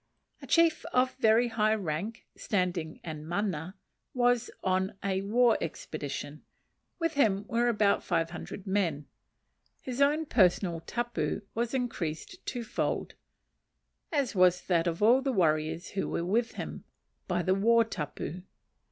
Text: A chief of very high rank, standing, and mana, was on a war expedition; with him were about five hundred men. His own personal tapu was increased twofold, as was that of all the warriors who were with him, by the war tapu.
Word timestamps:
A 0.41 0.47
chief 0.47 0.83
of 0.93 1.13
very 1.17 1.49
high 1.49 1.75
rank, 1.75 2.25
standing, 2.35 2.99
and 3.03 3.27
mana, 3.29 3.75
was 4.15 4.49
on 4.63 4.95
a 5.03 5.21
war 5.21 5.59
expedition; 5.61 6.41
with 6.97 7.13
him 7.13 7.45
were 7.47 7.67
about 7.67 8.03
five 8.03 8.31
hundred 8.31 8.65
men. 8.65 9.05
His 9.83 10.01
own 10.01 10.25
personal 10.25 10.79
tapu 10.79 11.41
was 11.53 11.75
increased 11.75 12.43
twofold, 12.47 13.13
as 14.11 14.33
was 14.33 14.61
that 14.63 14.87
of 14.87 15.03
all 15.03 15.21
the 15.21 15.31
warriors 15.31 15.89
who 15.89 16.09
were 16.09 16.25
with 16.25 16.53
him, 16.53 16.83
by 17.27 17.43
the 17.43 17.53
war 17.53 17.83
tapu. 17.83 18.41